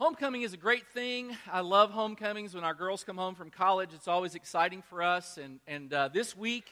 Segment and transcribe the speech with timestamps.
[0.00, 1.36] Homecoming is a great thing.
[1.52, 2.54] I love homecomings.
[2.54, 5.36] When our girls come home from college, it's always exciting for us.
[5.36, 6.64] And, and uh, this week,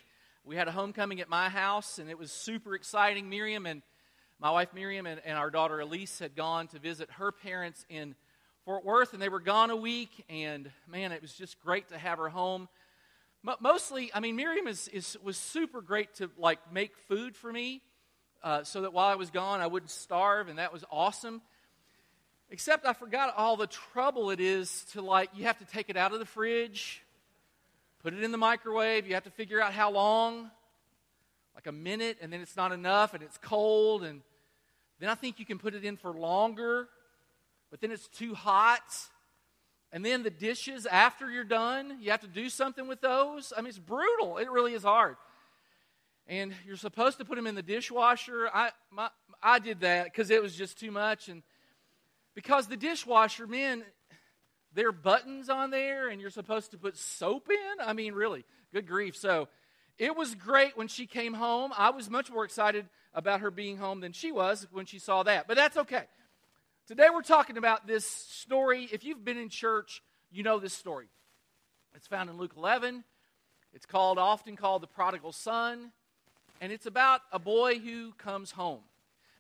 [0.46, 3.28] we had a homecoming at my house, and it was super exciting.
[3.28, 3.82] Miriam and
[4.40, 8.14] my wife Miriam and, and our daughter Elise had gone to visit her parents in
[8.64, 10.24] Fort Worth, and they were gone a week.
[10.30, 12.66] And man, it was just great to have her home.
[13.60, 17.82] mostly, I mean, Miriam is, is, was super great to like make food for me,
[18.42, 21.42] uh, so that while I was gone, I wouldn't starve, and that was awesome.
[22.50, 25.96] Except I forgot all the trouble it is to, like, you have to take it
[25.96, 27.02] out of the fridge,
[28.02, 30.50] put it in the microwave, you have to figure out how long,
[31.54, 34.22] like a minute, and then it's not enough, and it's cold, and
[34.98, 36.88] then I think you can put it in for longer,
[37.70, 38.80] but then it's too hot.
[39.92, 43.52] And then the dishes after you're done, you have to do something with those.
[43.56, 44.38] I mean, it's brutal.
[44.38, 45.16] It really is hard.
[46.26, 48.50] And you're supposed to put them in the dishwasher.
[48.52, 49.08] I, my,
[49.42, 51.28] I did that because it was just too much.
[51.28, 51.42] And
[52.38, 53.82] because the dishwasher, men,
[54.72, 57.84] there are buttons on there and you're supposed to put soap in.
[57.84, 59.16] I mean, really, good grief.
[59.16, 59.48] So
[59.98, 61.72] it was great when she came home.
[61.76, 65.24] I was much more excited about her being home than she was when she saw
[65.24, 65.48] that.
[65.48, 66.04] But that's okay.
[66.86, 68.88] Today we're talking about this story.
[68.92, 71.08] If you've been in church, you know this story.
[71.96, 73.02] It's found in Luke 11.
[73.72, 75.90] It's called often called the prodigal son,
[76.60, 78.82] and it's about a boy who comes home.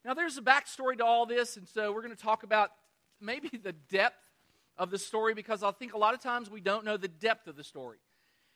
[0.04, 2.72] Now there's a backstory to all this, and so we're going to talk about
[3.20, 4.22] maybe the depth
[4.76, 7.46] of the story because I think a lot of times we don't know the depth
[7.46, 7.98] of the story.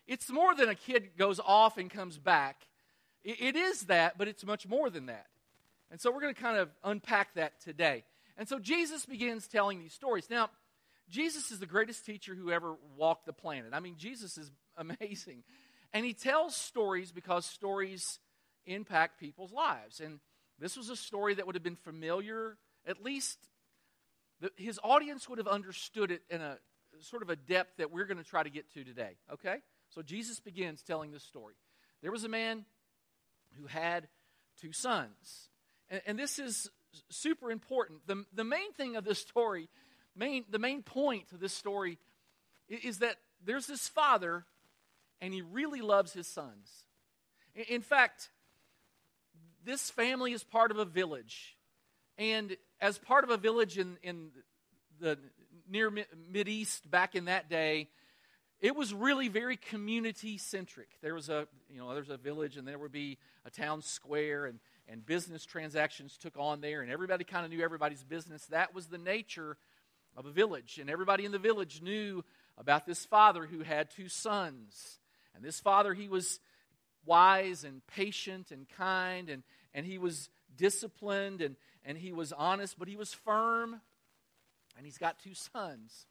[0.06, 2.66] It's more than a kid goes off and comes back.
[3.24, 5.26] it is that, but it's much more than that.
[5.92, 8.04] And so we're going to kind of unpack that today.
[8.38, 10.28] And so Jesus begins telling these stories.
[10.30, 10.48] Now,
[11.10, 13.72] Jesus is the greatest teacher who ever walked the planet.
[13.74, 15.44] I mean, Jesus is amazing.
[15.92, 18.18] And he tells stories because stories
[18.64, 20.00] impact people's lives.
[20.00, 20.20] And
[20.58, 23.38] this was a story that would have been familiar, at least
[24.42, 26.58] the, his audience would have understood it in a
[27.00, 29.16] sort of a depth that we're going to try to get to today.
[29.32, 29.58] Okay?
[29.88, 31.54] So Jesus begins telling this story.
[32.02, 32.64] There was a man
[33.56, 34.08] who had
[34.60, 35.48] two sons.
[35.88, 36.70] And, and this is
[37.08, 38.00] super important.
[38.06, 39.68] The, the main thing of this story,
[40.16, 41.98] main, the main point of this story,
[42.68, 44.44] is, is that there's this father,
[45.20, 46.68] and he really loves his sons.
[47.54, 48.30] In, in fact,
[49.64, 51.56] this family is part of a village.
[52.18, 54.30] And as part of a village in, in
[55.00, 55.16] the
[55.70, 57.88] near Mid East back in that day,
[58.60, 60.88] it was really very community centric.
[61.00, 64.46] There was a, you know, there's a village and there would be a town square
[64.46, 68.46] and, and business transactions took on there and everybody kind of knew everybody's business.
[68.46, 69.56] That was the nature
[70.16, 70.78] of a village.
[70.78, 72.24] And everybody in the village knew
[72.58, 74.98] about this father who had two sons.
[75.36, 76.40] And this father, he was
[77.06, 82.78] wise and patient and kind and, and he was disciplined and, and he was honest,
[82.78, 83.80] but he was firm.
[84.76, 86.06] And he's got two sons.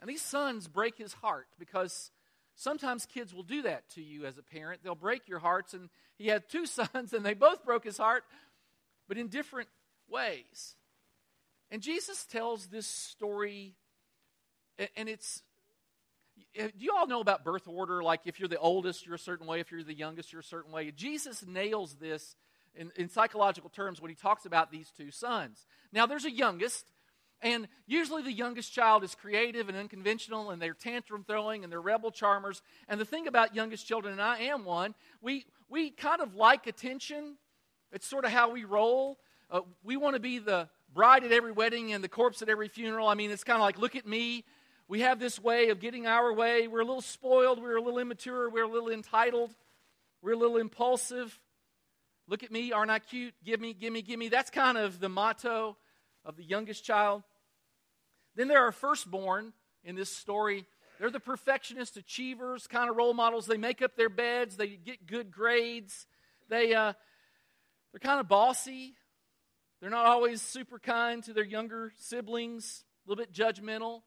[0.00, 2.10] And these sons break his heart because
[2.54, 4.80] sometimes kids will do that to you as a parent.
[4.82, 5.74] They'll break your hearts.
[5.74, 8.24] And he had two sons, and they both broke his heart,
[9.08, 9.68] but in different
[10.08, 10.76] ways.
[11.70, 13.74] And Jesus tells this story,
[14.96, 15.42] and it's
[16.56, 18.02] eh, do you all know about birth order?
[18.02, 19.60] Like if you're the oldest, you're a certain way.
[19.60, 20.90] If you're the youngest, you're a certain way.
[20.92, 22.36] Jesus nails this
[22.76, 25.66] in, in psychological terms when he talks about these two sons.
[25.92, 26.84] Now, there's a youngest,
[27.40, 31.80] and usually the youngest child is creative and unconventional, and they're tantrum throwing and they're
[31.80, 32.62] rebel charmers.
[32.88, 36.66] And the thing about youngest children, and I am one, we, we kind of like
[36.66, 37.36] attention.
[37.92, 39.18] It's sort of how we roll.
[39.50, 42.68] Uh, we want to be the bride at every wedding and the corpse at every
[42.68, 43.06] funeral.
[43.06, 44.44] I mean, it's kind of like, look at me.
[44.88, 46.68] We have this way of getting our way.
[46.68, 47.60] We're a little spoiled.
[47.60, 48.48] We're a little immature.
[48.48, 49.54] We're a little entitled.
[50.22, 51.38] We're a little impulsive.
[52.28, 53.34] Look at me, aren't I cute?
[53.44, 54.28] Give me, give me, give me.
[54.28, 55.76] That's kind of the motto
[56.24, 57.22] of the youngest child.
[58.34, 59.52] Then there are firstborn
[59.84, 60.66] in this story.
[60.98, 63.46] They're the perfectionist achievers, kind of role models.
[63.46, 66.06] They make up their beds, they get good grades.
[66.48, 66.92] They, uh,
[67.92, 68.94] they're kind of bossy.
[69.80, 74.02] They're not always super kind to their younger siblings, a little bit judgmental,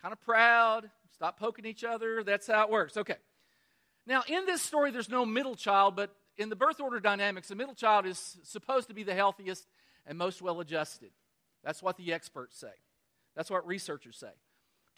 [0.00, 2.24] kind of proud, stop poking each other.
[2.24, 2.96] That's how it works.
[2.96, 3.16] Okay.
[4.06, 7.54] Now, in this story, there's no middle child, but in the birth order dynamics, the
[7.54, 9.66] middle child is supposed to be the healthiest
[10.06, 11.10] and most well adjusted.
[11.62, 12.72] That's what the experts say.
[13.36, 14.32] That's what researchers say.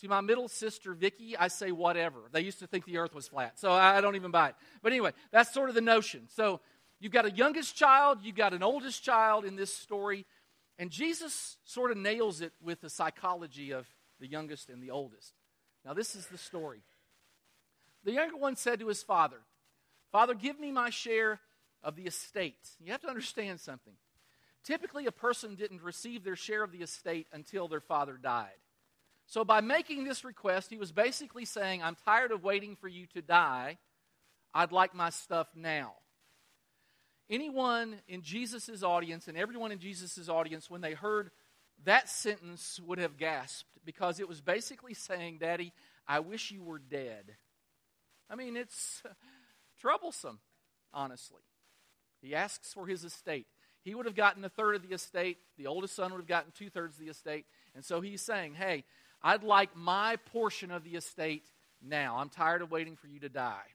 [0.01, 2.21] To my middle sister, Vicky, I say whatever.
[2.31, 4.55] They used to think the earth was flat, so I don't even buy it.
[4.83, 6.29] But anyway, that's sort of the notion.
[6.35, 6.61] So
[7.01, 10.27] you've got a youngest child, you've got an oldest child in this story,
[10.79, 13.87] and Jesus sort of nails it with the psychology of
[14.21, 15.33] the youngest and the oldest.
[15.85, 16.83] Now, this is the story.
[18.05, 19.39] The younger one said to his father,
[20.13, 21.41] Father, give me my share
[21.83, 22.69] of the estate.
[22.81, 23.95] You have to understand something.
[24.65, 28.59] typically a person didn't receive their share of the estate until their father died.
[29.29, 33.07] So, by making this request, he was basically saying, I'm tired of waiting for you
[33.15, 33.79] to die.
[34.55, 35.95] I'd like my stuff now.
[37.29, 41.31] Anyone in Jesus' audience and everyone in Jesus' audience, when they heard
[41.85, 45.73] that sentence, would have gasped because it was basically saying, Daddy,
[46.07, 47.37] I wish you were dead.
[48.31, 49.03] I mean, it's
[49.81, 50.41] troublesome,
[50.93, 51.43] honestly.
[52.21, 53.47] He asks for his estate.
[53.83, 55.39] He would have gotten a third of the estate.
[55.57, 57.47] The oldest son would have gotten two thirds of the estate.
[57.75, 58.85] And so he's saying, Hey,
[59.23, 61.45] I'd like my portion of the estate
[61.81, 62.17] now.
[62.19, 63.67] I'm tired of waiting for you to die.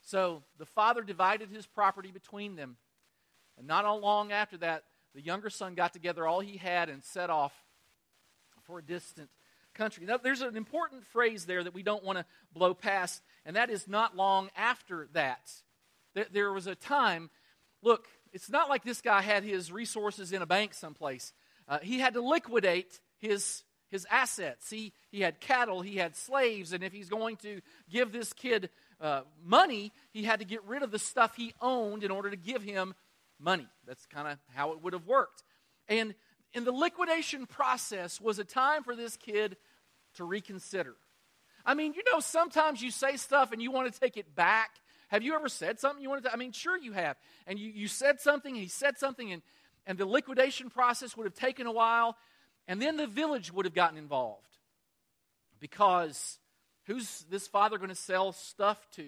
[0.00, 2.76] So the father divided his property between them.
[3.58, 4.84] And not long after that,
[5.14, 7.52] the younger son got together all he had and set off
[8.62, 9.28] for a distant
[9.82, 10.06] country.
[10.06, 12.24] Now, there's an important phrase there that we don't want to
[12.54, 15.50] blow past, and that is not long after that.
[16.30, 17.30] There was a time,
[17.82, 21.32] look, it's not like this guy had his resources in a bank someplace.
[21.66, 24.70] Uh, he had to liquidate his, his assets.
[24.70, 28.70] He, he had cattle, he had slaves, and if he's going to give this kid
[29.00, 32.36] uh, money, he had to get rid of the stuff he owned in order to
[32.36, 32.94] give him
[33.40, 33.66] money.
[33.84, 35.42] That's kind of how it would have worked.
[35.88, 36.14] And
[36.54, 39.56] in the liquidation process was a time for this kid
[40.16, 40.94] to reconsider.
[41.64, 44.70] I mean, you know, sometimes you say stuff and you want to take it back.
[45.08, 46.32] Have you ever said something you wanted to?
[46.32, 47.16] I mean, sure you have.
[47.46, 49.42] And you, you said something, and he said something, and,
[49.86, 52.16] and the liquidation process would have taken a while,
[52.66, 54.46] and then the village would have gotten involved.
[55.60, 56.38] Because
[56.86, 59.06] who's this father going to sell stuff to?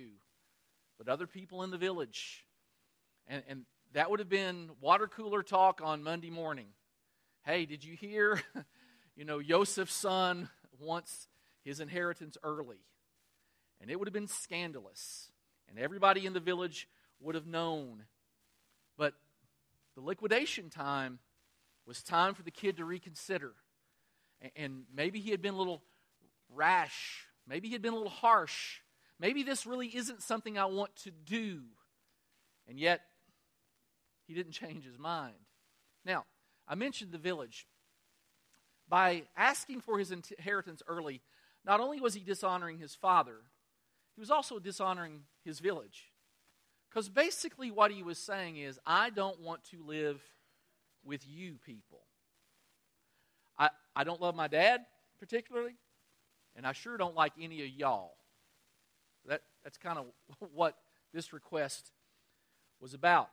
[0.98, 2.44] But other people in the village.
[3.26, 3.64] And, and
[3.94, 6.66] that would have been water cooler talk on Monday morning.
[7.44, 8.40] Hey, did you hear?
[9.16, 10.48] you know, Joseph's son
[10.80, 11.28] wants
[11.64, 12.78] his inheritance early.
[13.80, 15.30] And it would have been scandalous.
[15.68, 16.88] And everybody in the village
[17.20, 18.04] would have known.
[18.96, 19.14] But
[19.94, 21.18] the liquidation time
[21.86, 23.52] was time for the kid to reconsider.
[24.56, 25.82] And maybe he had been a little
[26.50, 27.26] rash.
[27.46, 28.80] Maybe he had been a little harsh.
[29.18, 31.60] Maybe this really isn't something I want to do.
[32.68, 33.02] And yet,
[34.26, 35.34] he didn't change his mind.
[36.04, 36.24] Now,
[36.66, 37.66] I mentioned the village.
[38.88, 41.22] By asking for his inheritance early,
[41.64, 43.36] not only was he dishonoring his father,
[44.14, 46.12] he was also dishonoring his village.
[46.88, 50.22] Because basically, what he was saying is, I don't want to live
[51.04, 52.02] with you people.
[53.58, 54.84] I, I don't love my dad
[55.18, 55.76] particularly,
[56.56, 58.14] and I sure don't like any of y'all.
[59.26, 60.06] That, that's kind of
[60.54, 60.76] what
[61.12, 61.92] this request
[62.80, 63.30] was about.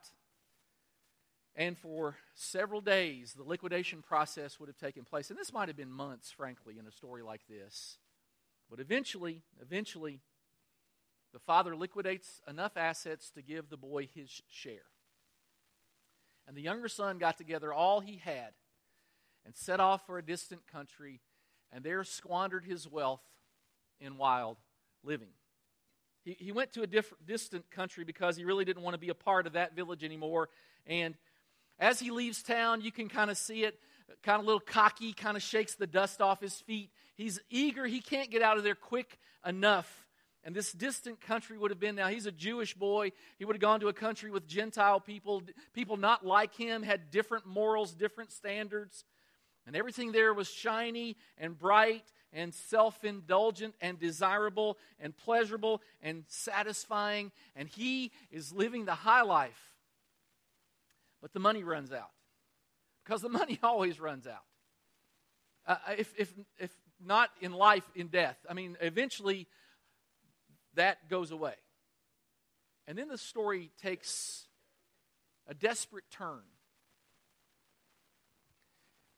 [1.54, 5.28] And for several days, the liquidation process would have taken place.
[5.28, 7.98] And this might have been months, frankly, in a story like this.
[8.70, 10.20] But eventually, eventually,
[11.32, 14.88] the father liquidates enough assets to give the boy his share.
[16.48, 18.52] And the younger son got together all he had
[19.44, 21.20] and set off for a distant country
[21.72, 23.22] and there squandered his wealth
[24.00, 24.58] in wild
[25.02, 25.30] living.
[26.24, 29.08] He, he went to a different, distant country because he really didn't want to be
[29.08, 30.50] a part of that village anymore.
[30.86, 31.14] And
[31.82, 33.76] as he leaves town, you can kind of see it,
[34.22, 36.90] kind of a little cocky, kind of shakes the dust off his feet.
[37.16, 37.86] He's eager.
[37.86, 40.06] He can't get out of there quick enough.
[40.44, 43.10] And this distant country would have been now, he's a Jewish boy.
[43.36, 45.42] He would have gone to a country with Gentile people,
[45.72, 49.04] people not like him, had different morals, different standards.
[49.66, 56.22] And everything there was shiny and bright and self indulgent and desirable and pleasurable and
[56.28, 57.32] satisfying.
[57.56, 59.71] And he is living the high life
[61.22, 62.10] but the money runs out.
[63.04, 64.44] Because the money always runs out.
[65.64, 66.70] Uh, if, if, if
[67.04, 68.36] not in life, in death.
[68.50, 69.46] I mean, eventually
[70.74, 71.54] that goes away.
[72.86, 74.46] And then the story takes
[75.46, 76.42] a desperate turn.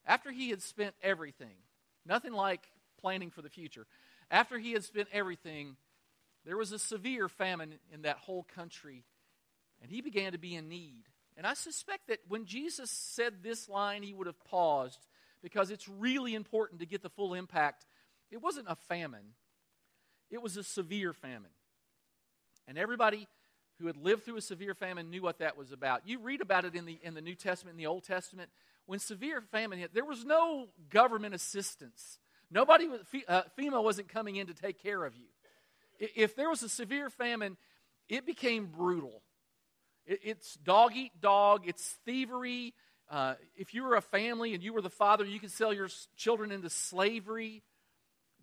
[0.06, 1.56] After he had spent everything,
[2.04, 2.60] nothing like
[3.00, 3.86] planning for the future,
[4.30, 5.76] after he had spent everything,
[6.44, 9.04] there was a severe famine in that whole country,
[9.80, 11.04] and he began to be in need.
[11.36, 15.06] And I suspect that when Jesus said this line, he would have paused
[15.42, 17.84] because it's really important to get the full impact.
[18.30, 19.34] It wasn't a famine,
[20.30, 21.50] it was a severe famine.
[22.66, 23.28] And everybody
[23.78, 26.06] who had lived through a severe famine knew what that was about.
[26.06, 28.50] You read about it in the, in the New Testament, in the Old Testament.
[28.86, 32.18] When severe famine hit, there was no government assistance.
[32.50, 32.88] Nobody,
[33.28, 35.26] uh, FEMA wasn't coming in to take care of you.
[35.98, 37.56] If there was a severe famine,
[38.08, 39.22] it became brutal.
[40.06, 42.74] It's dog eat dog, it's thievery.
[43.10, 45.88] Uh, if you were a family and you were the father, you could sell your
[46.16, 47.62] children into slavery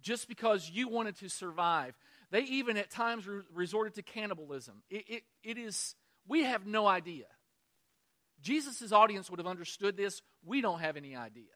[0.02, 1.98] just because you wanted to survive.
[2.30, 4.84] They even at times re- resorted to cannibalism.
[4.90, 5.96] It, it, it is,
[6.28, 7.26] we have no idea
[8.42, 10.22] Jesus' audience would have understood this.
[10.44, 11.52] We don't have any idea.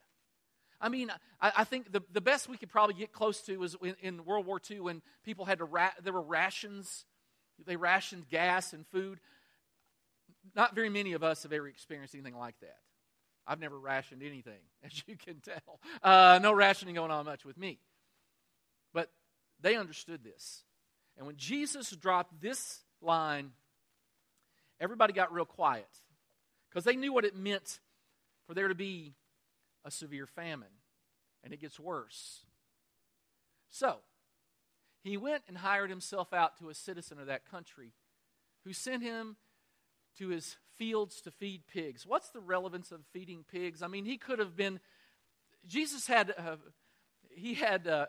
[0.80, 1.10] I mean,
[1.40, 4.24] I, I, think the, the best we could probably get close to was in, in
[4.24, 7.06] World War II when people had to, ra- there were rations.
[7.64, 9.18] They rationed gas and food.
[10.54, 12.78] Not very many of us have ever experienced anything like that.
[13.46, 15.80] I've never rationed anything, as you can tell.
[16.02, 17.78] Uh, no rationing going on much with me.
[18.92, 19.10] But
[19.60, 20.64] they understood this.
[21.16, 23.52] And when Jesus dropped this line,
[24.80, 25.88] everybody got real quiet
[26.68, 27.80] because they knew what it meant
[28.46, 29.14] for there to be
[29.84, 30.68] a severe famine.
[31.42, 32.40] And it gets worse.
[33.70, 33.98] So,
[35.04, 37.92] he went and hired himself out to a citizen of that country
[38.64, 39.36] who sent him
[40.18, 42.06] to his fields to feed pigs.
[42.06, 43.82] What's the relevance of feeding pigs?
[43.82, 44.80] I mean, he could have been,
[45.66, 46.56] Jesus had, uh,
[47.30, 48.06] he had, uh,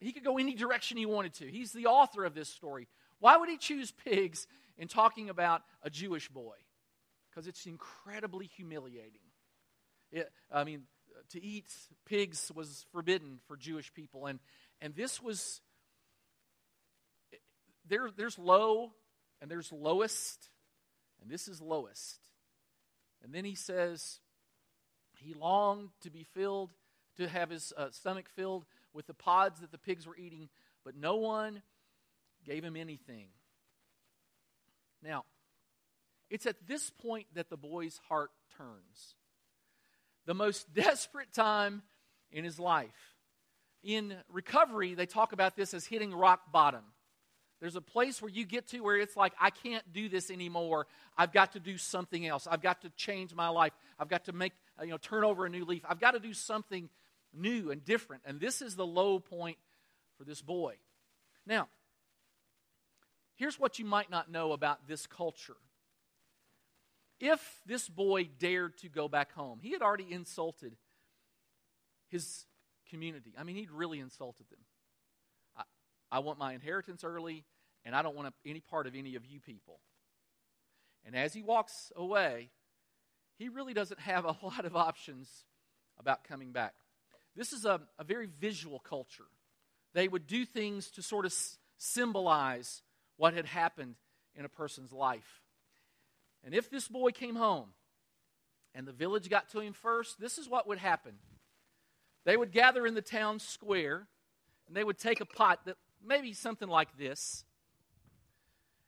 [0.00, 1.46] he could go any direction he wanted to.
[1.46, 2.88] He's the author of this story.
[3.20, 6.56] Why would he choose pigs in talking about a Jewish boy?
[7.30, 9.20] Because it's incredibly humiliating.
[10.10, 10.82] It, I mean,
[11.30, 11.66] to eat
[12.04, 14.40] pigs was forbidden for Jewish people, and
[14.80, 15.60] and this was
[17.88, 18.10] there.
[18.14, 18.92] There's low,
[19.40, 20.48] and there's lowest,
[21.22, 22.18] and this is lowest.
[23.22, 24.18] And then he says
[25.18, 26.72] he longed to be filled,
[27.16, 30.48] to have his uh, stomach filled with the pods that the pigs were eating,
[30.84, 31.62] but no one
[32.44, 33.28] gave him anything.
[35.02, 35.24] Now,
[36.30, 39.14] it's at this point that the boy's heart turns.
[40.26, 41.82] The most desperate time
[42.30, 43.16] in his life.
[43.82, 46.84] In recovery, they talk about this as hitting rock bottom.
[47.62, 50.88] There's a place where you get to where it's like, I can't do this anymore.
[51.16, 52.48] I've got to do something else.
[52.50, 53.72] I've got to change my life.
[54.00, 55.82] I've got to make, uh, you know, turn over a new leaf.
[55.88, 56.90] I've got to do something
[57.32, 58.24] new and different.
[58.26, 59.58] And this is the low point
[60.18, 60.74] for this boy.
[61.46, 61.68] Now,
[63.36, 65.56] here's what you might not know about this culture.
[67.20, 70.74] If this boy dared to go back home, he had already insulted
[72.08, 72.44] his
[72.90, 73.34] community.
[73.38, 74.58] I mean, he'd really insulted them.
[76.12, 77.44] I, want my inheritance early,
[77.84, 79.80] and I don't want any part of any of you people.
[81.04, 82.50] And as he walks away,
[83.38, 85.28] he really doesn't have a lot of options
[85.98, 86.74] about coming back.
[87.34, 89.24] This is a, a very visual culture.
[89.94, 92.82] They would do things to sort of s- symbolize
[93.16, 93.96] what had happened
[94.34, 95.42] in a person's life.
[96.44, 97.68] And if this boy came home
[98.74, 101.14] and the village got to him first, this is what would happen.
[102.24, 104.06] They would gather in the town square
[104.66, 107.44] and they would take a pot that maybe something like this.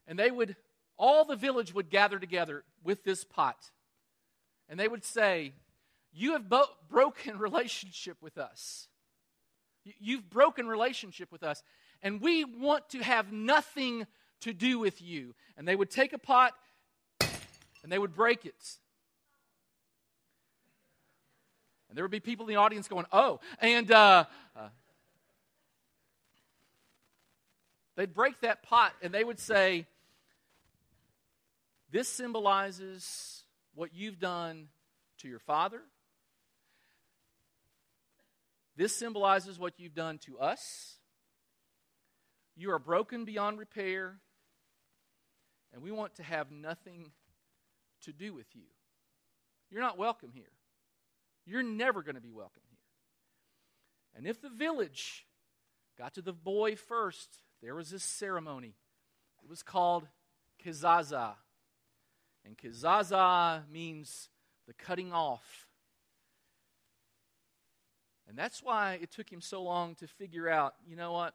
[0.06, 0.56] And they would,
[0.96, 3.70] all the village would gather together with this pot.
[4.68, 5.52] And they would say,
[6.12, 8.88] You have bo- broken relationship with us.
[9.98, 11.62] You've broken relationship with us.
[12.02, 14.06] And we want to have nothing
[14.40, 15.34] to do with you.
[15.56, 16.52] And they would take a pot
[17.82, 18.78] and they would break it.
[21.88, 23.40] And there would be people in the audience going, oh.
[23.60, 24.24] And uh,
[24.56, 24.68] uh,
[27.96, 29.86] they'd break that pot and they would say,
[31.90, 34.68] this symbolizes what you've done
[35.18, 35.80] to your father.
[38.76, 40.96] This symbolizes what you've done to us.
[42.56, 44.16] You are broken beyond repair,
[45.72, 47.10] and we want to have nothing
[48.02, 48.66] to do with you.
[49.70, 50.50] You're not welcome here.
[51.46, 52.78] You're never going to be welcome here.
[54.16, 55.26] And if the village
[55.98, 58.74] got to the boy first, there was this ceremony.
[59.42, 60.06] It was called
[60.64, 61.32] kizaza.
[62.44, 64.28] And kizaza means
[64.66, 65.66] the cutting off.
[68.28, 71.34] And that's why it took him so long to figure out you know what?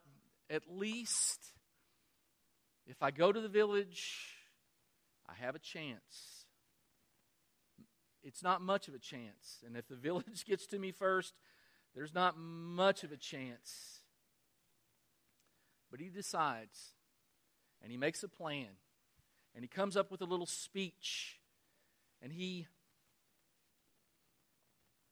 [0.49, 1.39] At least
[2.87, 4.35] if I go to the village,
[5.27, 6.39] I have a chance
[8.23, 9.63] it's not much of a chance.
[9.65, 11.33] And if the village gets to me first,
[11.95, 13.98] there's not much of a chance.
[15.91, 16.93] But he decides,
[17.81, 18.67] and he makes a plan,
[19.55, 21.39] and he comes up with a little speech,
[22.21, 22.67] and he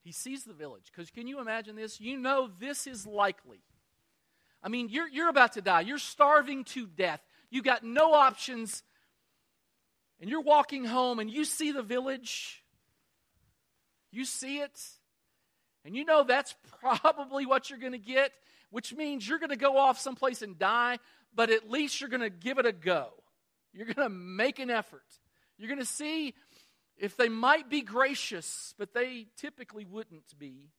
[0.04, 0.86] he sees the village.
[0.86, 2.00] Because can you imagine this?
[2.00, 3.60] You know this is likely.
[4.64, 5.82] I mean, you're, you're about to die.
[5.82, 7.22] You're starving to death.
[7.50, 8.84] You got no options.
[10.22, 12.64] And you're walking home and you see the village
[14.12, 14.80] you see it,
[15.86, 18.32] and you know that's probably what you're going to get,
[18.70, 21.00] which means you're going to go off someplace and die,
[21.34, 23.10] but at least you're going to give it a go.
[23.74, 25.06] You're going to make an effort.
[25.58, 26.34] You're going to see
[26.98, 30.72] if they might be gracious, but they typically wouldn't be.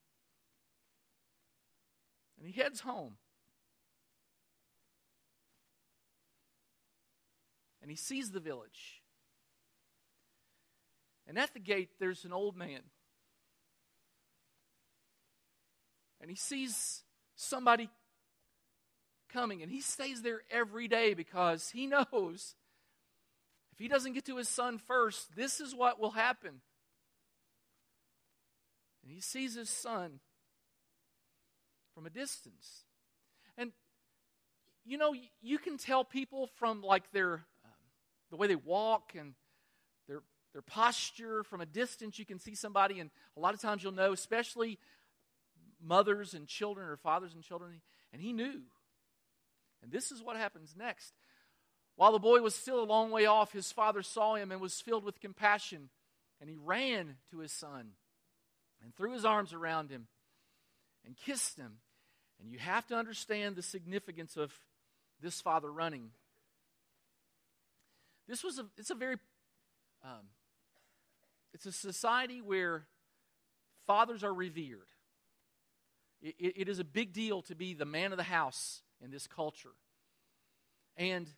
[2.38, 3.14] And he heads home.
[7.80, 9.02] And he sees the village.
[11.26, 12.80] And at the gate, there's an old man.
[16.20, 17.04] And he sees
[17.38, 17.88] somebody
[19.32, 22.56] coming, and he stays there every day because he knows
[23.72, 26.60] if he doesn't get to his son first, this is what will happen.
[29.04, 30.18] And he sees his son
[31.94, 32.84] from a distance.
[33.56, 33.70] And
[34.84, 37.70] you know, you can tell people from like their um,
[38.30, 39.34] the way they walk and
[40.08, 42.18] their their posture from a distance.
[42.18, 44.80] You can see somebody, and a lot of times you'll know, especially
[45.82, 47.80] mothers and children or fathers and children.
[48.12, 48.62] And he knew.
[49.82, 51.12] And this is what happens next.
[51.96, 54.80] While the boy was still a long way off, his father saw him and was
[54.80, 55.90] filled with compassion.
[56.40, 57.90] And he ran to his son
[58.82, 60.06] and threw his arms around him
[61.04, 61.78] and kissed him.
[62.40, 64.52] And you have to understand the significance of
[65.20, 66.10] this father running.
[68.28, 69.16] This was a, it's a very,
[70.04, 70.28] um,
[71.52, 72.84] it's a society where
[73.86, 74.86] fathers are revered.
[76.20, 79.26] It, it, is a big deal to be the man of the house in this
[79.26, 79.74] culture.
[80.96, 81.28] And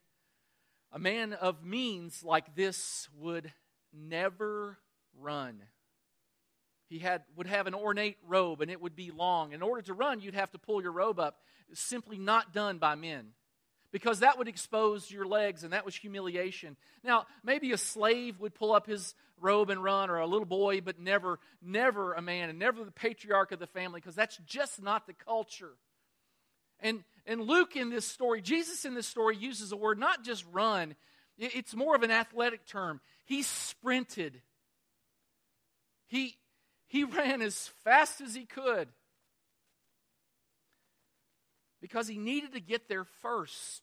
[0.91, 3.53] a man of means like this would
[3.93, 4.79] never
[5.19, 5.63] run.
[6.89, 9.53] He had, would have an ornate robe and it would be long.
[9.53, 11.41] In order to run, you'd have to pull your robe up.
[11.73, 13.33] Simply not done by men
[13.93, 16.77] because that would expose your legs and that was humiliation.
[17.03, 20.81] Now, maybe a slave would pull up his robe and run, or a little boy,
[20.81, 24.83] but never, never a man, and never the patriarch of the family because that's just
[24.83, 25.73] not the culture.
[26.81, 30.45] And, and Luke in this story, Jesus in this story uses a word not just
[30.53, 30.95] run,
[31.39, 33.01] it's more of an athletic term.
[33.25, 34.43] He sprinted.
[36.07, 36.37] He,
[36.87, 38.89] he ran as fast as he could
[41.81, 43.83] because he needed to get there first.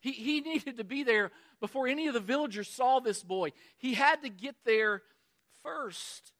[0.00, 3.52] He, he needed to be there before any of the villagers saw this boy.
[3.78, 5.02] He had to get there
[5.62, 6.32] first.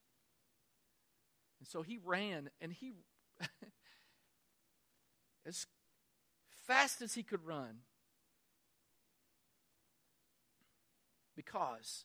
[1.60, 2.92] And so he ran, and he,
[5.46, 5.66] as
[6.66, 7.78] fast as he could run,
[11.36, 12.04] because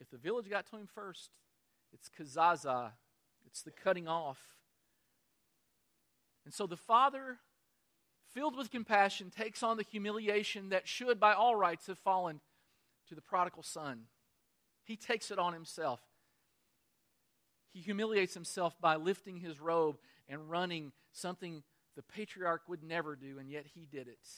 [0.00, 1.30] if the village got to him first,
[1.92, 2.92] it's kazaza,
[3.46, 4.38] it's the cutting off.
[6.46, 7.38] And so the father,
[8.32, 12.40] filled with compassion, takes on the humiliation that should, by all rights, have fallen
[13.08, 14.04] to the prodigal son.
[14.84, 16.00] He takes it on himself.
[17.72, 21.64] He humiliates himself by lifting his robe and running something
[21.96, 24.28] the patriarch would never do, and yet he did it.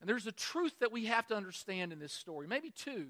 [0.00, 3.08] And there's a truth that we have to understand in this story, maybe two.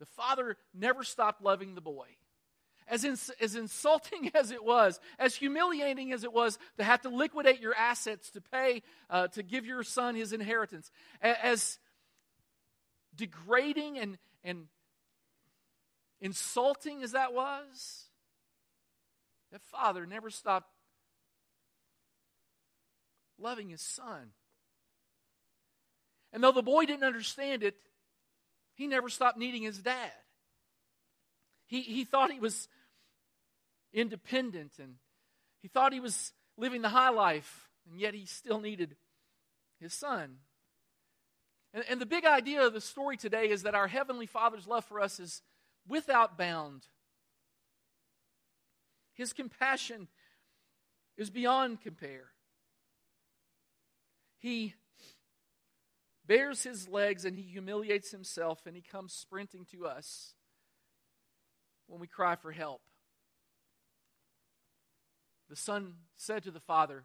[0.00, 2.08] The father never stopped loving the boy.
[2.86, 7.60] As, as insulting as it was, as humiliating as it was to have to liquidate
[7.60, 11.78] your assets to pay, uh, to give your son his inheritance, as
[13.14, 14.66] degrading and, and
[16.20, 18.04] insulting as that was,
[19.52, 20.70] that father never stopped
[23.38, 24.30] loving his son.
[26.32, 27.76] And though the boy didn't understand it,
[28.74, 30.10] he never stopped needing his dad.
[31.66, 32.68] He, he thought he was
[33.94, 34.96] independent and
[35.62, 38.96] he thought he was living the high life, and yet he still needed
[39.80, 40.36] his son.
[41.72, 44.84] And, and the big idea of the story today is that our Heavenly Father's love
[44.84, 45.40] for us is
[45.88, 46.82] without bound.
[49.14, 50.08] His compassion
[51.16, 52.26] is beyond compare.
[54.38, 54.74] He
[56.26, 60.34] bares his legs and he humiliates himself and he comes sprinting to us
[61.86, 62.82] when we cry for help.
[65.54, 67.04] The son said to the father,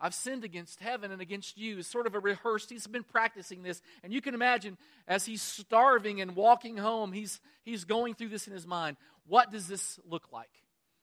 [0.00, 1.78] I've sinned against heaven and against you.
[1.78, 2.68] It's sort of a rehearsed.
[2.68, 3.80] He's been practicing this.
[4.02, 4.76] And you can imagine
[5.06, 8.96] as he's starving and walking home, he's, he's going through this in his mind.
[9.28, 10.50] What does this look like?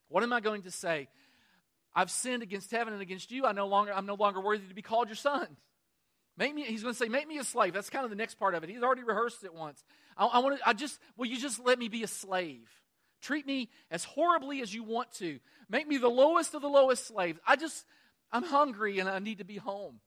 [0.10, 1.08] What am I going to say?
[1.96, 3.46] I've sinned against heaven and against you.
[3.46, 5.48] I no longer, I'm no longer worthy to be called your son.
[6.36, 7.72] Make me, he's going to say, make me a slave.
[7.72, 8.70] That's kind of the next part of it.
[8.70, 9.82] He's already rehearsed it once.
[10.18, 12.70] I, I want to, I just, will you just let me be a slave?
[13.22, 15.40] Treat me as horribly as you want to.
[15.70, 17.40] Make me the lowest of the lowest slaves.
[17.46, 17.86] I just,
[18.32, 20.00] I'm hungry and I need to be home.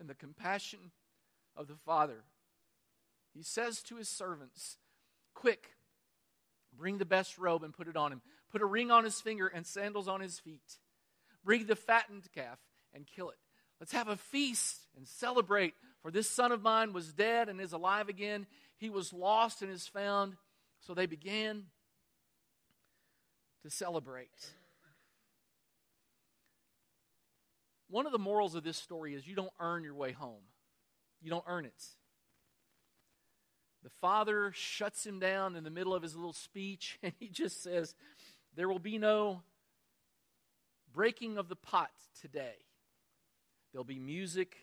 [0.00, 0.90] And the compassion
[1.56, 2.24] of the Father,
[3.34, 4.76] he says to his servants,
[5.34, 5.70] Quick,
[6.76, 8.22] bring the best robe and put it on him.
[8.50, 10.78] Put a ring on his finger and sandals on his feet.
[11.44, 12.58] Bring the fattened calf
[12.94, 13.38] and kill it.
[13.80, 17.72] Let's have a feast and celebrate for this son of mine was dead and is
[17.72, 18.46] alive again.
[18.76, 20.36] He was lost and is found.
[20.80, 21.64] So they began
[23.62, 24.52] to celebrate.
[27.94, 30.42] one of the morals of this story is you don't earn your way home,
[31.22, 31.84] you don't earn it.
[33.84, 37.62] The father shuts him down in the middle of his little speech, and he just
[37.62, 37.94] says,
[38.56, 39.42] There will be no
[40.92, 42.56] breaking of the pot today.
[43.70, 44.56] There'll be music,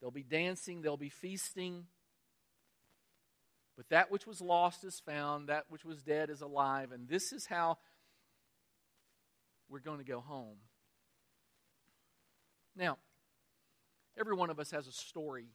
[0.00, 1.86] there'll be dancing, they'll be feasting.
[3.76, 7.32] But that which was lost is found, that which was dead is alive, and this
[7.32, 7.78] is how
[9.68, 10.56] we're going to go home.
[12.76, 12.98] Now,
[14.18, 15.46] every one of us has a story.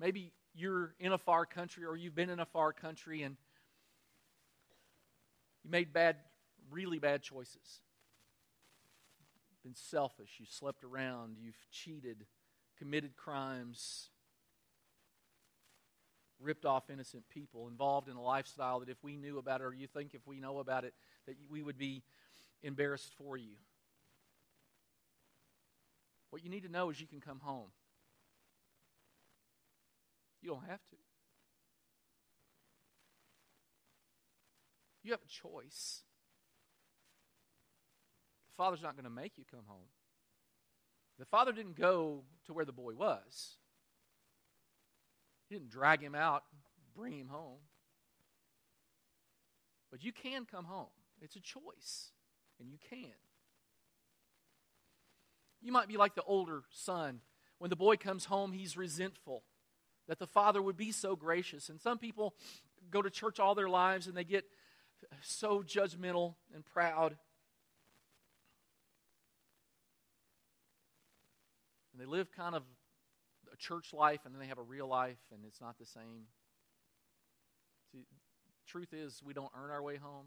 [0.00, 3.36] Maybe you're in a far country or you've been in a far country and
[5.64, 6.16] you made bad,
[6.70, 7.80] really bad choices.
[9.64, 12.26] Been selfish, you slept around, you've cheated,
[12.78, 14.08] committed crimes,
[16.40, 19.74] ripped off innocent people, involved in a lifestyle that if we knew about it or
[19.74, 20.94] you think if we know about it,
[21.26, 22.02] that we would be
[22.62, 23.56] embarrassed for you.
[26.30, 27.70] What you need to know is you can come home.
[30.42, 30.96] You don't have to.
[35.02, 36.02] You have a choice.
[38.46, 39.88] The Father's not going to make you come home.
[41.18, 43.56] The Father didn't go to where the boy was,
[45.48, 46.44] He didn't drag him out,
[46.94, 47.60] bring him home.
[49.90, 50.88] But you can come home.
[51.22, 52.12] It's a choice,
[52.60, 53.14] and you can.
[55.60, 57.20] You might be like the older son.
[57.58, 59.42] When the boy comes home, he's resentful
[60.06, 61.68] that the father would be so gracious.
[61.68, 62.34] And some people
[62.90, 64.44] go to church all their lives and they get
[65.22, 67.16] so judgmental and proud.
[71.98, 72.62] And they live kind of
[73.52, 76.26] a church life and then they have a real life and it's not the same.
[77.90, 78.04] See,
[78.68, 80.26] truth is, we don't earn our way home.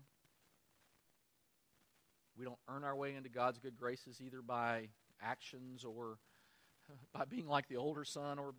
[2.37, 4.89] We don't earn our way into God's good graces either by
[5.21, 6.17] actions or
[7.13, 8.53] by being like the older son or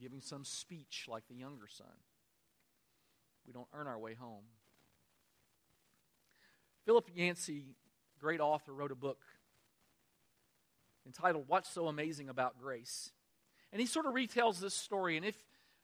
[0.00, 1.86] giving some speech like the younger son.
[3.44, 4.44] We don't earn our way home.
[6.84, 7.76] Philip Yancey,
[8.22, 9.18] great author, wrote a book
[11.04, 13.10] entitled What's So Amazing About Grace?
[13.72, 15.16] And he sort of retells this story.
[15.16, 15.34] And if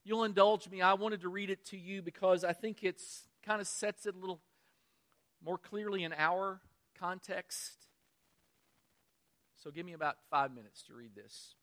[0.05, 3.61] you'll indulge me, I wanted to read it to you because I think it's kind
[3.61, 4.41] of sets it a little
[5.45, 6.61] more clearly in our
[6.97, 7.73] context.
[9.57, 11.57] So give me about five minutes to read this.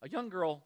[0.00, 0.64] A young girl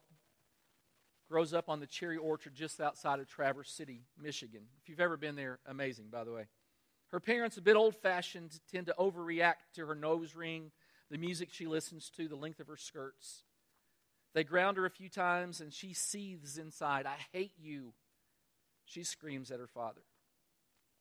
[1.29, 4.63] grows up on the cherry orchard just outside of Traverse City, Michigan.
[4.81, 6.47] If you've ever been there, amazing, by the way.
[7.15, 10.73] Her parents, a bit old fashioned, tend to overreact to her nose ring,
[11.13, 13.45] the music she listens to, the length of her skirts.
[14.33, 17.07] They ground her a few times and she seethes inside.
[17.07, 17.93] I hate you,
[18.85, 20.01] she screams at her father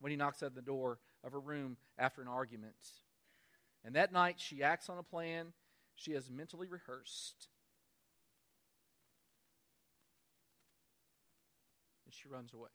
[0.02, 2.76] when he knocks at the door of her room after an argument.
[3.84, 5.48] And that night, she acts on a plan
[5.96, 7.48] she has mentally rehearsed.
[12.06, 12.70] And she runs away.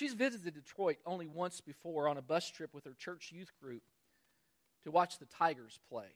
[0.00, 3.82] She's visited Detroit only once before on a bus trip with her church youth group
[4.82, 6.06] to watch the Tigers play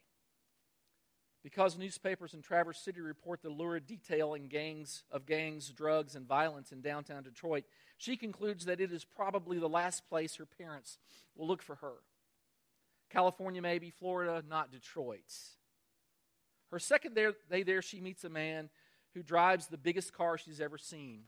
[1.42, 6.72] because newspapers in Traverse City report the lurid detailing gangs of gangs, drugs, and violence
[6.72, 7.64] in downtown Detroit,
[7.98, 10.96] she concludes that it is probably the last place her parents
[11.36, 11.96] will look for her.
[13.10, 15.30] California, maybe, Florida, not Detroit.
[16.70, 18.70] Her second day there, she meets a man
[19.12, 21.24] who drives the biggest car she's ever seen,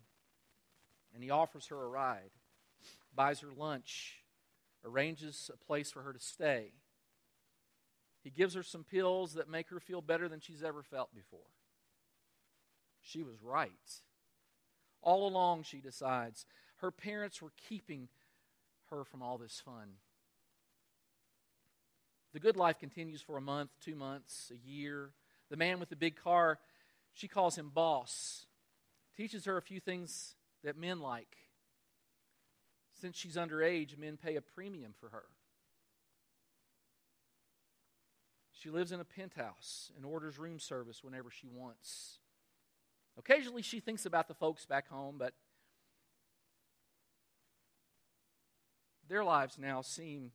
[1.12, 2.30] and he offers her a ride,
[3.16, 4.22] buys her lunch,
[4.85, 6.72] arranges a place for her to stay.
[8.22, 11.40] He gives her some pills that make her feel better than she's ever felt before.
[13.00, 13.70] She was right.
[15.00, 16.44] All along, she decides,
[16.79, 18.09] her parents were keeping
[18.90, 19.94] her from all this fun.
[22.33, 25.12] The good life continues for a month, two months, a year.
[25.48, 26.59] The man with the big car,
[27.14, 28.46] she calls him boss,
[29.16, 31.37] teaches her a few things that men like.
[33.00, 35.24] Since she's underage, men pay a premium for her.
[38.52, 42.18] She lives in a penthouse and orders room service whenever she wants.
[43.18, 45.35] Occasionally, she thinks about the folks back home, but
[49.09, 50.32] their lives now seem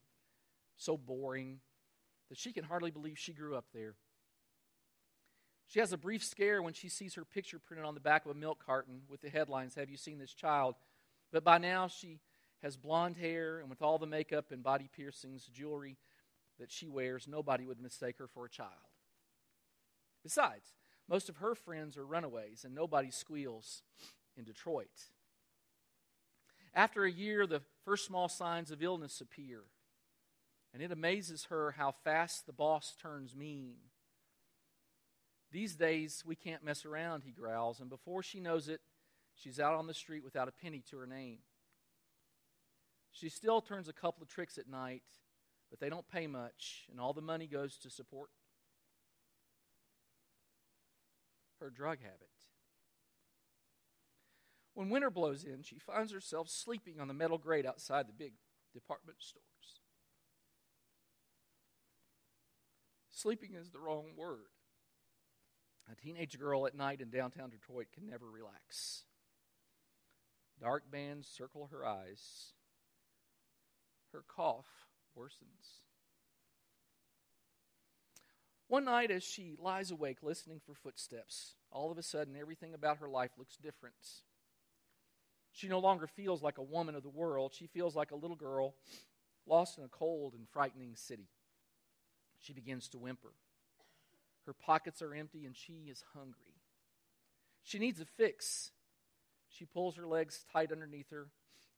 [0.77, 1.59] so boring
[2.29, 3.95] that she can hardly believe she grew up there.
[5.67, 8.31] She has a brief scare when she sees her picture printed on the back of
[8.31, 10.75] a milk carton with the headlines, Have you seen this child?
[11.31, 12.19] But by now, she
[12.61, 15.97] has blonde hair, and with all the makeup and body piercings, jewelry,
[16.59, 18.69] that she wears, nobody would mistake her for a child.
[20.23, 20.73] Besides,
[21.09, 23.81] most of her friends are runaways, and nobody squeals
[24.37, 25.09] in Detroit.
[26.73, 29.63] After a year, the first small signs of illness appear.
[30.73, 33.75] And it amazes her how fast the boss turns mean.
[35.51, 38.79] These days, we can't mess around, he growls, and before she knows it,
[39.35, 41.39] she's out on the street without a penny to her name.
[43.11, 45.03] She still turns a couple of tricks at night,
[45.69, 48.29] but they don't pay much, and all the money goes to support
[51.59, 52.29] her drug habit.
[54.73, 58.33] When winter blows in, she finds herself sleeping on the metal grate outside the big
[58.73, 59.45] department stores.
[63.09, 64.47] Sleeping is the wrong word.
[65.91, 69.03] A teenage girl at night in downtown Detroit can never relax.
[70.59, 72.53] Dark bands circle her eyes.
[74.13, 74.65] Her cough
[75.17, 75.81] worsens.
[78.67, 82.99] One night, as she lies awake listening for footsteps, all of a sudden everything about
[82.99, 83.95] her life looks different.
[85.51, 87.53] She no longer feels like a woman of the world.
[87.53, 88.75] She feels like a little girl
[89.45, 91.27] lost in a cold and frightening city.
[92.39, 93.33] She begins to whimper.
[94.45, 96.55] Her pockets are empty and she is hungry.
[97.63, 98.71] She needs a fix.
[99.49, 101.27] She pulls her legs tight underneath her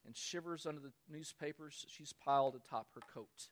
[0.05, 3.49] and shivers under the newspapers she's piled atop her coat.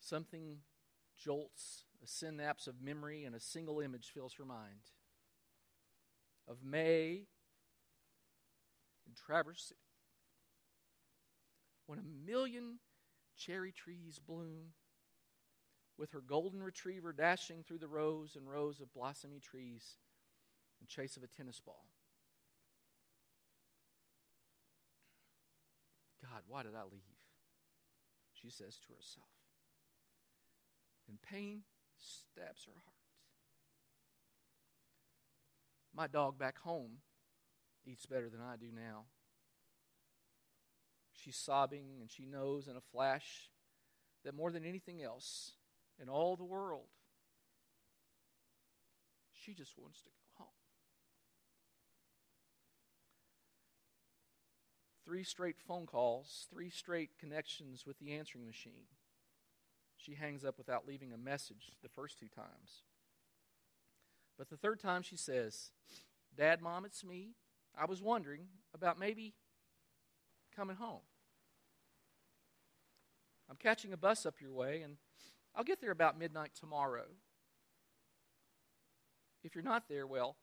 [0.00, 0.58] Something
[1.16, 4.90] jolts, a synapse of memory, and a single image fills her mind
[6.46, 7.26] of May
[9.06, 9.80] in Traverse City
[11.86, 12.78] when a million
[13.36, 14.72] cherry trees bloom
[15.98, 19.98] with her golden retriever dashing through the rows and rows of blossomy trees
[20.80, 21.86] in chase of a tennis ball.
[26.30, 27.02] God, why did I leave?
[28.32, 29.28] She says to herself.
[31.08, 31.62] And pain
[31.98, 32.94] stabs her heart.
[35.94, 36.98] My dog back home
[37.86, 39.04] eats better than I do now.
[41.12, 43.50] She's sobbing, and she knows in a flash
[44.24, 45.52] that more than anything else
[46.00, 46.88] in all the world,
[49.32, 50.48] she just wants to go home.
[55.04, 58.86] Three straight phone calls, three straight connections with the answering machine.
[59.96, 62.82] She hangs up without leaving a message the first two times.
[64.38, 65.70] But the third time she says,
[66.36, 67.34] Dad, Mom, it's me.
[67.76, 69.34] I was wondering about maybe
[70.54, 71.00] coming home.
[73.50, 74.96] I'm catching a bus up your way, and
[75.54, 77.04] I'll get there about midnight tomorrow.
[79.42, 80.36] If you're not there, well,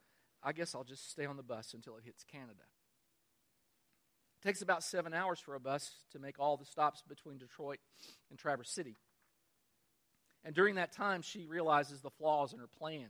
[0.43, 2.63] I guess I'll just stay on the bus until it hits Canada.
[4.41, 7.77] It takes about seven hours for a bus to make all the stops between Detroit
[8.31, 8.95] and Traverse City.
[10.43, 13.09] And during that time, she realizes the flaws in her plan.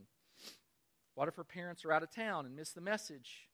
[1.15, 3.48] What if her parents are out of town and miss the message?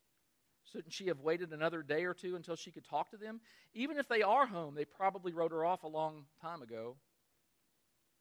[0.71, 3.41] Shouldn't she have waited another day or two until she could talk to them?
[3.75, 6.95] Even if they are home, they probably wrote her off a long time ago.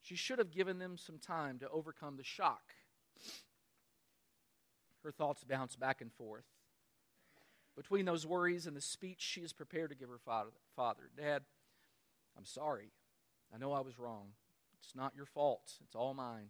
[0.03, 2.75] She should have given them some time to overcome the shock.
[5.03, 6.45] Her thoughts bounce back and forth.
[7.77, 11.43] Between those worries and the speech she is prepared to give her father, father Dad,
[12.37, 12.91] I'm sorry.
[13.55, 14.29] I know I was wrong.
[14.83, 16.49] It's not your fault, it's all mine.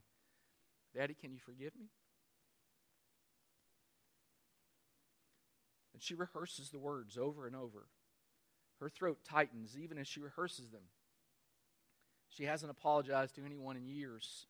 [0.95, 1.87] Daddy, can you forgive me?
[5.93, 7.89] And she rehearses the words over and over.
[8.81, 10.83] Her throat tightens even as she rehearses them.
[12.29, 14.47] She hasn't apologized to anyone in years.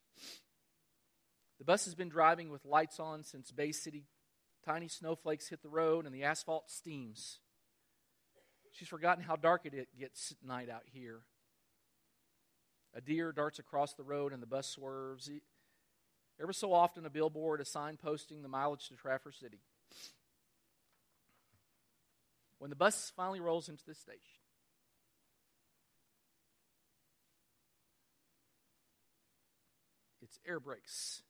[1.58, 4.04] The bus has been driving with lights on since Bay City.
[4.66, 7.38] Tiny snowflakes hit the road and the asphalt steams.
[8.72, 11.20] She's forgotten how dark it gets at night out here.
[12.92, 15.31] A deer darts across the road and the bus swerves.
[16.42, 19.61] Ever so often, a billboard, a sign posting the mileage to Traverse City.
[22.59, 24.20] When the bus finally rolls into the station,
[30.20, 31.22] its air brakes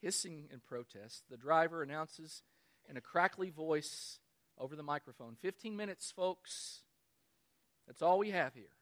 [0.00, 2.42] hissing in protest, the driver announces
[2.88, 4.18] in a crackly voice
[4.58, 6.82] over the microphone 15 minutes, folks.
[7.86, 8.72] That's all we have here.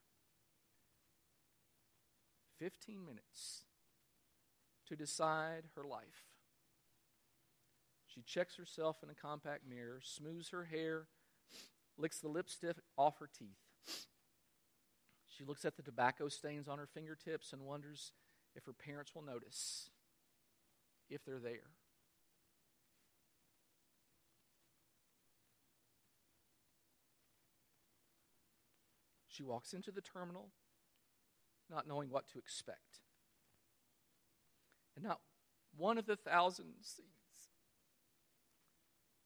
[2.59, 3.62] 15 minutes
[4.87, 6.29] to decide her life.
[8.07, 11.09] She checks herself in a compact mirror, smooths her hair,
[11.97, 13.57] licks the lipstick off her teeth.
[15.27, 18.12] She looks at the tobacco stains on her fingertips and wonders
[18.55, 19.88] if her parents will notice,
[21.09, 21.71] if they're there.
[29.33, 30.51] She walks into the terminal,
[31.71, 33.01] not knowing what to expect.
[34.95, 35.21] And not
[35.77, 37.09] one of the thousand scenes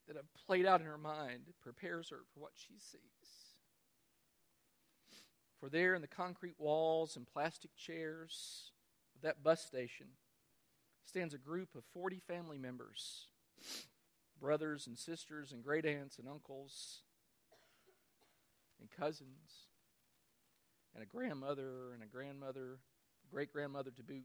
[0.07, 3.01] that have played out in her mind prepares her for what she sees.
[5.59, 8.71] For there in the concrete walls and plastic chairs
[9.16, 10.07] of that bus station
[11.05, 13.27] stands a group of 40 family members
[14.40, 17.01] brothers and sisters and great aunts and uncles
[18.81, 19.65] and cousins
[20.96, 22.78] and a grandmother and a grandmother,
[23.30, 24.24] great grandmother to boot.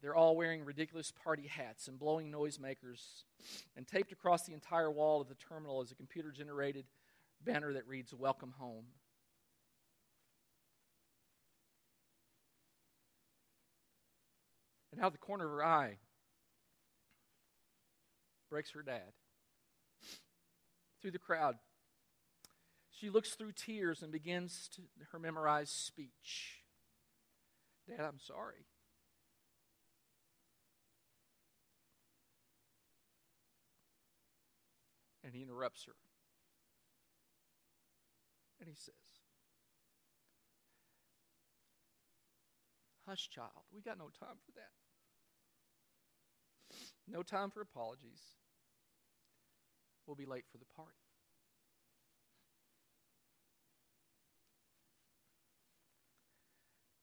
[0.00, 3.24] They're all wearing ridiculous party hats and blowing noisemakers.
[3.76, 6.84] And taped across the entire wall of the terminal is a computer generated
[7.44, 8.84] banner that reads, Welcome Home.
[14.92, 15.98] And out of the corner of her eye
[18.48, 19.12] breaks her dad.
[21.02, 21.56] Through the crowd,
[23.00, 24.82] she looks through tears and begins to,
[25.12, 26.58] her memorized speech.
[27.88, 28.66] Dad, I'm sorry.
[35.24, 35.94] And he interrupts her.
[38.60, 38.94] And he says,
[43.06, 43.50] Hush, child.
[43.74, 44.72] We got no time for that.
[47.08, 48.20] No time for apologies.
[50.06, 51.09] We'll be late for the party.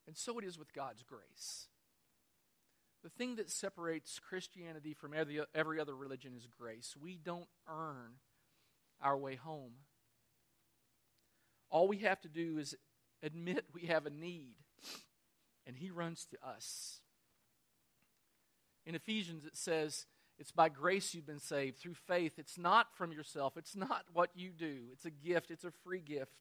[0.08, 1.68] And so it is with God's grace.
[3.04, 6.96] The thing that separates Christianity from every, every other religion is grace.
[7.00, 8.16] We don't earn
[9.02, 9.74] our way home.
[11.70, 12.76] All we have to do is
[13.22, 14.56] admit we have a need,
[15.66, 17.02] and He runs to us.
[18.86, 20.06] In Ephesians, it says,
[20.40, 22.34] It's by grace you've been saved through faith.
[22.38, 26.02] It's not from yourself, it's not what you do, it's a gift, it's a free
[26.02, 26.32] gift.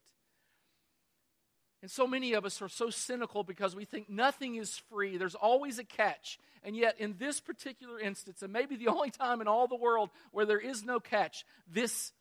[1.83, 5.19] And so many of us are so cynical because we think nothing is free.
[5.19, 6.39] There's always a catch.
[6.63, 10.11] And yet, in this particular instance, and maybe the only time in all the world
[10.33, 12.13] where there is no catch, this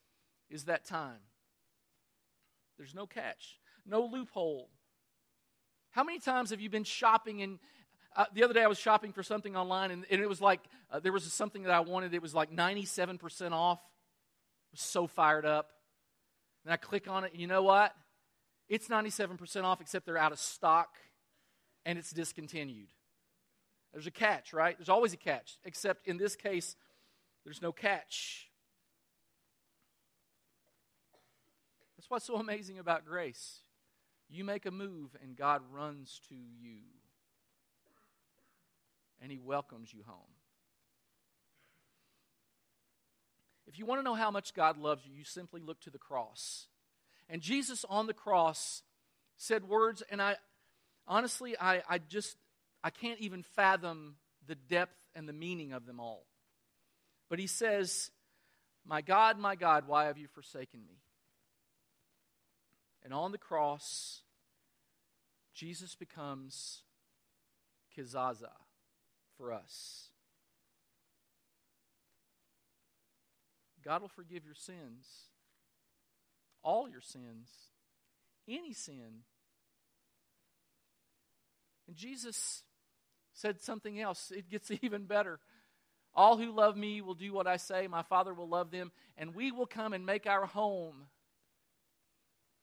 [0.49, 1.19] is that time.
[2.77, 4.69] There's no catch, no loophole.
[5.91, 7.59] How many times have you been shopping and
[8.17, 10.61] uh, the other day I was shopping for something online and, and it was like
[10.91, 12.13] uh, there was something that I wanted.
[12.13, 13.79] It was like 97% off.
[13.79, 15.71] I was so fired up.
[16.65, 17.93] And I click on it, and you know what?
[18.67, 20.89] It's 97% off, except they're out of stock
[21.85, 22.87] and it's discontinued.
[23.93, 24.77] There's a catch, right?
[24.77, 26.75] There's always a catch, except in this case,
[27.43, 28.49] there's no catch.
[31.95, 33.61] That's what's so amazing about grace.
[34.27, 36.79] You make a move, and God runs to you,
[39.21, 40.33] and He welcomes you home.
[43.67, 45.97] If you want to know how much God loves you, you simply look to the
[45.97, 46.67] cross.
[47.29, 48.83] And Jesus on the cross
[49.37, 50.35] said words, and I
[51.07, 52.37] honestly, I, I just,
[52.83, 54.15] I can't even fathom
[54.47, 56.25] the depth and the meaning of them all.
[57.29, 58.11] But he says,
[58.85, 60.99] My God, my God, why have you forsaken me?
[63.03, 64.21] And on the cross,
[65.53, 66.81] Jesus becomes
[67.97, 68.51] Kizaza
[69.37, 70.09] for us.
[73.83, 75.05] God will forgive your sins
[76.65, 77.47] all your sins,
[78.49, 79.23] any sin.
[81.87, 82.63] And Jesus
[83.33, 84.31] said something else.
[84.35, 85.39] It gets even better.
[86.15, 87.87] All who love me will do what I say.
[87.87, 91.07] My Father will love them, and we will come and make our home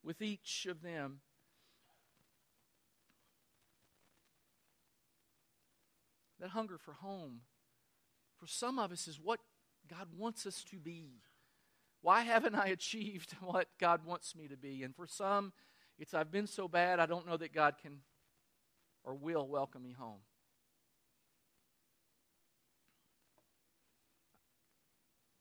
[0.03, 1.21] with each of them.
[6.41, 7.43] That hunger for home,
[8.41, 9.39] for some of us, is what
[9.89, 11.21] God wants us to be.
[12.03, 14.83] Why haven't I achieved what God wants me to be?
[14.83, 15.53] And for some,
[15.99, 18.01] it's I've been so bad, I don't know that God can
[19.05, 20.21] or will welcome me home.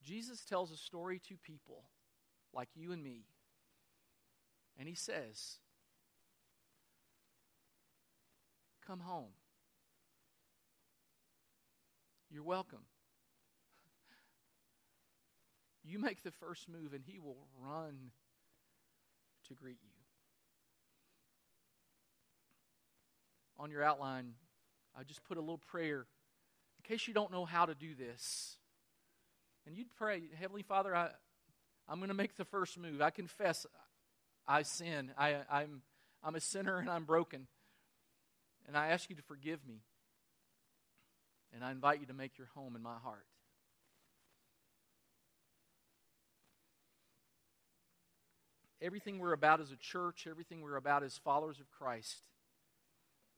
[0.03, 1.83] Jesus tells a story to people
[2.53, 3.25] like you and me,
[4.77, 5.59] and he says,
[8.85, 9.29] Come home.
[12.29, 12.79] You're welcome.
[15.83, 18.11] You make the first move, and He will run
[19.47, 19.89] to greet you.
[23.57, 24.33] On your outline,
[24.97, 26.05] I just put a little prayer
[26.79, 28.57] in case you don't know how to do this.
[29.65, 31.09] And you'd pray, Heavenly Father, I,
[31.87, 33.01] I'm going to make the first move.
[33.01, 33.65] I confess
[34.47, 35.11] I sin.
[35.17, 35.81] I, I'm,
[36.23, 37.47] I'm a sinner and I'm broken.
[38.67, 39.81] And I ask you to forgive me.
[41.53, 43.25] And I invite you to make your home in my heart.
[48.81, 52.27] Everything we're about as a church, everything we're about as followers of Christ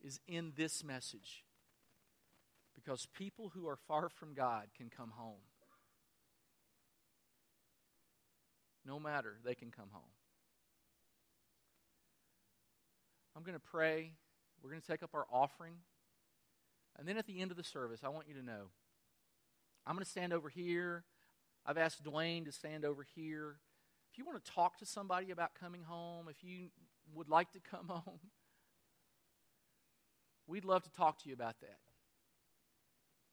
[0.02, 1.44] is in this message.
[2.74, 5.42] Because people who are far from God can come home.
[8.86, 10.04] no matter, they can come home.
[13.36, 14.12] I'm going to pray.
[14.62, 15.74] We're going to take up our offering.
[16.98, 18.70] And then at the end of the service, I want you to know
[19.86, 21.04] I'm going to stand over here.
[21.66, 23.58] I've asked Dwayne to stand over here.
[24.14, 26.68] If you want to talk to somebody about coming home, if you
[27.16, 28.20] would like to come home,
[30.46, 31.80] we'd love to talk to you about that.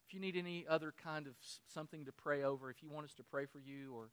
[0.07, 1.33] If you need any other kind of
[1.71, 4.09] something to pray over, if you want us to pray for you or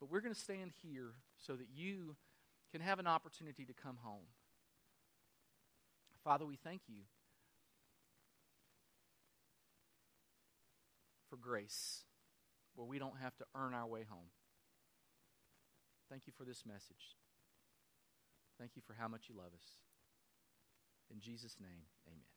[0.00, 2.16] but we're going to stand here so that you
[2.72, 4.26] can have an opportunity to come home.
[6.24, 7.02] Father, we thank you
[11.30, 12.05] for grace
[12.76, 14.30] where we don't have to earn our way home.
[16.08, 17.16] Thank you for this message.
[18.58, 19.66] Thank you for how much you love us.
[21.10, 22.35] In Jesus' name, amen.